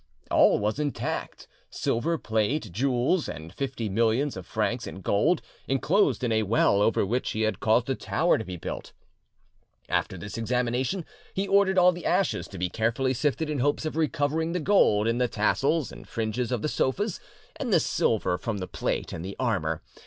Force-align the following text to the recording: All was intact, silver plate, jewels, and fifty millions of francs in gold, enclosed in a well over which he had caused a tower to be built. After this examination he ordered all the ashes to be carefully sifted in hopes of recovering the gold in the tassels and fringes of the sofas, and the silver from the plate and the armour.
All 0.31 0.57
was 0.57 0.79
intact, 0.79 1.47
silver 1.69 2.17
plate, 2.17 2.71
jewels, 2.71 3.29
and 3.29 3.53
fifty 3.53 3.87
millions 3.87 4.35
of 4.35 4.47
francs 4.47 4.87
in 4.87 5.01
gold, 5.01 5.43
enclosed 5.67 6.23
in 6.23 6.31
a 6.31 6.41
well 6.41 6.81
over 6.81 7.05
which 7.05 7.29
he 7.33 7.41
had 7.41 7.59
caused 7.59 7.87
a 7.87 7.93
tower 7.93 8.39
to 8.39 8.43
be 8.43 8.57
built. 8.57 8.93
After 9.89 10.17
this 10.17 10.39
examination 10.39 11.05
he 11.35 11.47
ordered 11.47 11.77
all 11.77 11.91
the 11.91 12.07
ashes 12.07 12.47
to 12.47 12.57
be 12.57 12.67
carefully 12.67 13.13
sifted 13.13 13.47
in 13.47 13.59
hopes 13.59 13.85
of 13.85 13.95
recovering 13.95 14.53
the 14.53 14.59
gold 14.59 15.07
in 15.07 15.19
the 15.19 15.27
tassels 15.27 15.91
and 15.91 16.07
fringes 16.09 16.51
of 16.51 16.63
the 16.63 16.67
sofas, 16.67 17.19
and 17.57 17.71
the 17.71 17.79
silver 17.79 18.39
from 18.39 18.57
the 18.57 18.65
plate 18.67 19.13
and 19.13 19.23
the 19.23 19.35
armour. 19.39 19.83